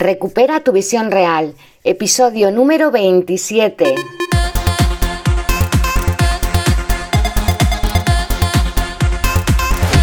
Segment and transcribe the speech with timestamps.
[0.00, 3.96] Recupera tu visión real, episodio número 27.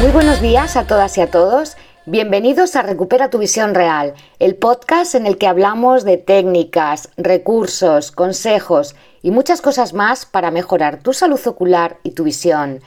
[0.00, 1.76] Muy buenos días a todas y a todos.
[2.06, 8.12] Bienvenidos a Recupera tu visión real, el podcast en el que hablamos de técnicas, recursos,
[8.12, 12.78] consejos y muchas cosas más para mejorar tu salud ocular y tu visión.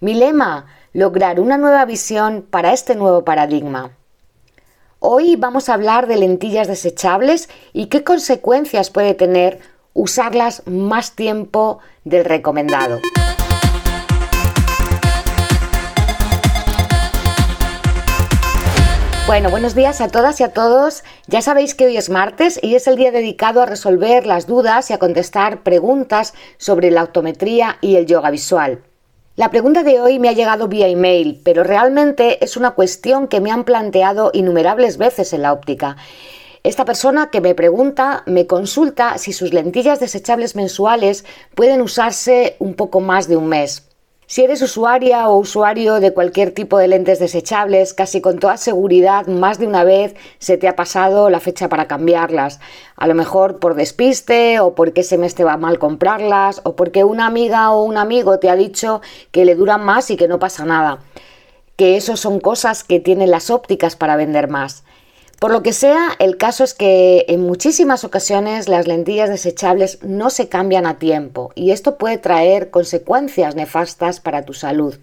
[0.00, 3.96] Mi lema, lograr una nueva visión para este nuevo paradigma.
[5.02, 9.58] Hoy vamos a hablar de lentillas desechables y qué consecuencias puede tener
[9.94, 13.00] usarlas más tiempo del recomendado.
[19.26, 21.02] Bueno, buenos días a todas y a todos.
[21.28, 24.90] Ya sabéis que hoy es martes y es el día dedicado a resolver las dudas
[24.90, 28.82] y a contestar preguntas sobre la optometría y el yoga visual.
[29.40, 33.40] La pregunta de hoy me ha llegado vía email, pero realmente es una cuestión que
[33.40, 35.96] me han planteado innumerables veces en la óptica.
[36.62, 42.74] Esta persona que me pregunta me consulta si sus lentillas desechables mensuales pueden usarse un
[42.74, 43.89] poco más de un mes.
[44.30, 49.26] Si eres usuaria o usuario de cualquier tipo de lentes desechables, casi con toda seguridad
[49.26, 52.60] más de una vez se te ha pasado la fecha para cambiarlas.
[52.94, 57.02] A lo mejor por despiste o porque ese mes te va mal comprarlas o porque
[57.02, 59.00] una amiga o un amigo te ha dicho
[59.32, 61.00] que le duran más y que no pasa nada.
[61.74, 64.84] Que eso son cosas que tienen las ópticas para vender más.
[65.40, 70.28] Por lo que sea, el caso es que en muchísimas ocasiones las lentillas desechables no
[70.28, 74.96] se cambian a tiempo y esto puede traer consecuencias nefastas para tu salud.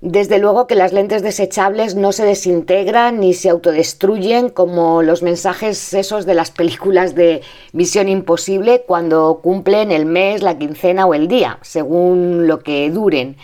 [0.00, 5.94] Desde luego que las lentes desechables no se desintegran ni se autodestruyen como los mensajes
[5.94, 11.28] esos de las películas de Misión Imposible cuando cumplen el mes, la quincena o el
[11.28, 13.36] día, según lo que duren.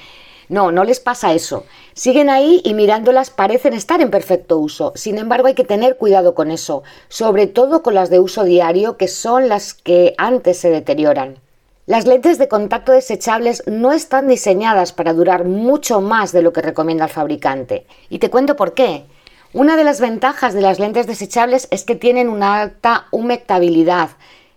[0.50, 1.64] No, no les pasa eso.
[1.94, 4.92] Siguen ahí y mirándolas parecen estar en perfecto uso.
[4.96, 8.96] Sin embargo, hay que tener cuidado con eso, sobre todo con las de uso diario,
[8.96, 11.38] que son las que antes se deterioran.
[11.86, 16.62] Las lentes de contacto desechables no están diseñadas para durar mucho más de lo que
[16.62, 17.86] recomienda el fabricante.
[18.08, 19.04] Y te cuento por qué.
[19.52, 24.10] Una de las ventajas de las lentes desechables es que tienen una alta humectabilidad,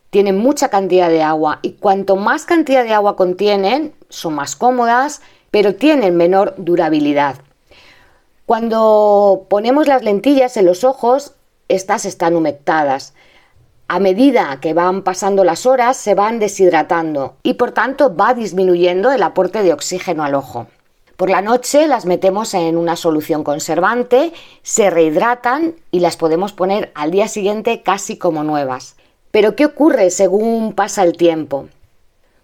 [0.09, 5.21] tienen mucha cantidad de agua y cuanto más cantidad de agua contienen, son más cómodas,
[5.53, 7.35] pero tienen menor durabilidad.
[8.47, 11.35] Cuando ponemos las lentillas en los ojos,
[11.67, 13.13] estas están humectadas.
[13.87, 19.11] A medida que van pasando las horas, se van deshidratando y por tanto va disminuyendo
[19.11, 20.65] el aporte de oxígeno al ojo.
[21.17, 24.33] Por la noche las metemos en una solución conservante,
[24.63, 28.95] se rehidratan y las podemos poner al día siguiente casi como nuevas.
[29.29, 31.67] Pero ¿qué ocurre según pasa el tiempo?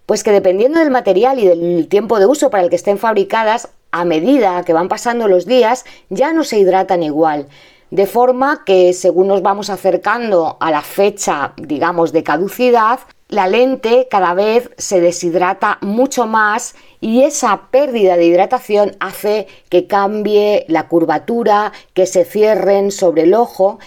[0.09, 3.69] Pues que dependiendo del material y del tiempo de uso para el que estén fabricadas,
[3.91, 7.45] a medida que van pasando los días, ya no se hidratan igual.
[7.91, 14.07] De forma que según nos vamos acercando a la fecha, digamos, de caducidad, la lente
[14.09, 20.87] cada vez se deshidrata mucho más y esa pérdida de hidratación hace que cambie la
[20.87, 23.77] curvatura, que se cierren sobre el ojo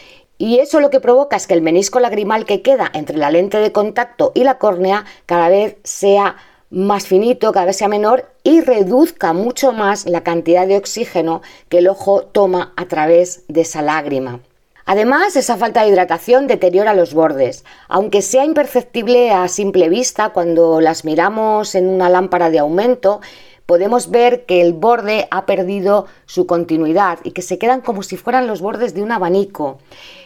[0.43, 3.59] y eso lo que provoca es que el menisco lagrimal que queda entre la lente
[3.59, 6.35] de contacto y la córnea cada vez sea
[6.69, 11.79] más finito, cada vez sea menor y reduzca mucho más la cantidad de oxígeno que
[11.79, 14.41] el ojo toma a través de esa lágrima.
[14.85, 20.81] Además, esa falta de hidratación deteriora los bordes, aunque sea imperceptible a simple vista cuando
[20.81, 23.21] las miramos en una lámpara de aumento,
[23.73, 28.19] podemos ver que el borde ha perdido su continuidad y que se quedan como si
[28.19, 29.79] fueran los bordes de un abanico.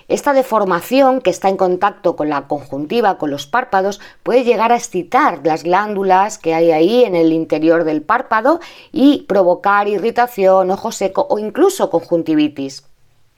[0.09, 4.77] Esta deformación que está en contacto con la conjuntiva, con los párpados, puede llegar a
[4.77, 8.59] excitar las glándulas que hay ahí en el interior del párpado
[8.91, 12.83] y provocar irritación, ojo seco o incluso conjuntivitis.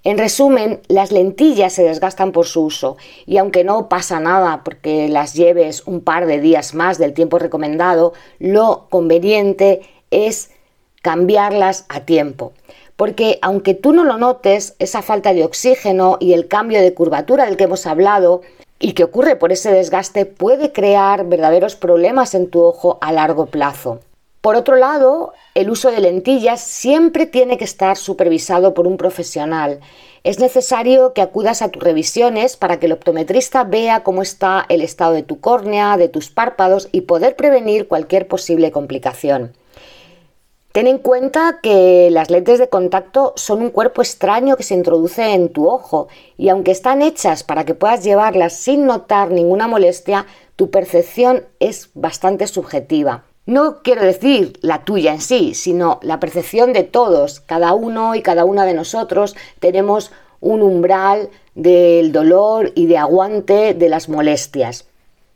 [0.05, 2.97] En resumen, las lentillas se desgastan por su uso
[3.27, 7.39] y aunque no pasa nada porque las lleves un par de días más del tiempo
[7.39, 10.51] recomendado, lo conveniente es
[11.03, 12.53] cambiarlas a tiempo
[12.99, 17.45] porque aunque tú no lo notes, esa falta de oxígeno y el cambio de curvatura
[17.45, 18.43] del que hemos hablado
[18.81, 23.47] y que ocurre por ese desgaste puede crear verdaderos problemas en tu ojo a largo
[23.47, 24.01] plazo.
[24.41, 29.79] Por otro lado, el uso de lentillas siempre tiene que estar supervisado por un profesional.
[30.25, 34.83] Es necesario que acudas a tus revisiones para que el optometrista vea cómo está el
[34.83, 39.53] estado de tu córnea, de tus párpados y poder prevenir cualquier posible complicación.
[40.79, 45.35] Ten en cuenta que las lentes de contacto son un cuerpo extraño que se introduce
[45.35, 50.27] en tu ojo y aunque están hechas para que puedas llevarlas sin notar ninguna molestia,
[50.55, 53.25] tu percepción es bastante subjetiva.
[53.45, 57.41] No quiero decir la tuya en sí, sino la percepción de todos.
[57.41, 63.75] Cada uno y cada una de nosotros tenemos un umbral del dolor y de aguante
[63.75, 64.87] de las molestias.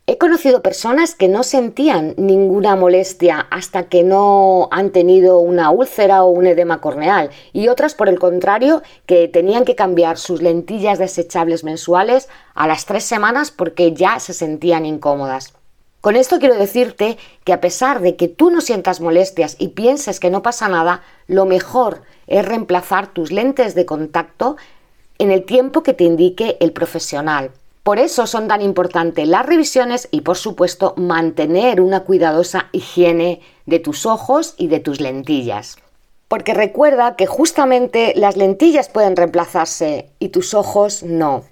[0.05, 6.25] He conocido personas que no sentían ninguna molestia hasta que no han tenido una úlcera
[6.25, 10.99] o un edema corneal y otras, por el contrario, que tenían que cambiar sus lentillas
[10.99, 15.53] desechables mensuales a las tres semanas porque ya se sentían incómodas.
[16.01, 20.19] Con esto quiero decirte que a pesar de que tú no sientas molestias y pienses
[20.19, 24.57] que no pasa nada, lo mejor es reemplazar tus lentes de contacto
[25.17, 27.51] en el tiempo que te indique el profesional.
[27.83, 33.79] Por eso son tan importantes las revisiones y por supuesto mantener una cuidadosa higiene de
[33.79, 35.75] tus ojos y de tus lentillas.
[36.29, 41.43] Porque recuerda que justamente las lentillas pueden reemplazarse y tus ojos no.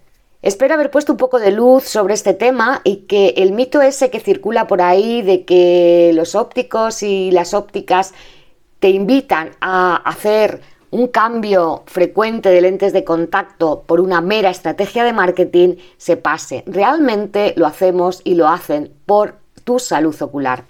[0.42, 4.10] Espero haber puesto un poco de luz sobre este tema y que el mito ese
[4.10, 8.14] que circula por ahí de que los ópticos y las ópticas
[8.80, 15.04] te invitan a hacer un cambio frecuente de lentes de contacto por una mera estrategia
[15.04, 16.64] de marketing se pase.
[16.68, 20.66] Realmente lo hacemos y lo hacen por tu salud ocular.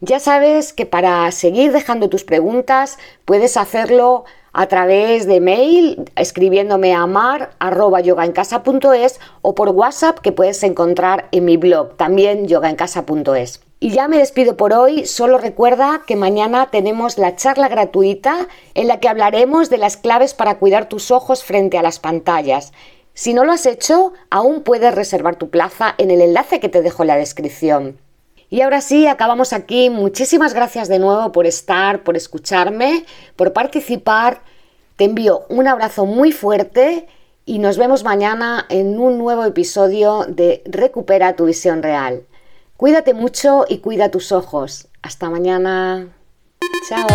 [0.00, 6.94] Ya sabes que para seguir dejando tus preguntas puedes hacerlo a través de mail escribiéndome
[6.94, 13.62] a mar@yogaencasa.es o por WhatsApp que puedes encontrar en mi blog también yogaencasa.es.
[13.82, 18.88] Y ya me despido por hoy, solo recuerda que mañana tenemos la charla gratuita en
[18.88, 22.74] la que hablaremos de las claves para cuidar tus ojos frente a las pantallas.
[23.14, 26.82] Si no lo has hecho, aún puedes reservar tu plaza en el enlace que te
[26.82, 27.98] dejo en la descripción.
[28.50, 29.88] Y ahora sí, acabamos aquí.
[29.88, 34.42] Muchísimas gracias de nuevo por estar, por escucharme, por participar.
[34.96, 37.06] Te envío un abrazo muy fuerte
[37.46, 42.26] y nos vemos mañana en un nuevo episodio de Recupera tu visión real.
[42.80, 44.88] Cuídate mucho y cuida tus ojos.
[45.02, 46.08] Hasta mañana.
[46.88, 47.06] Chao.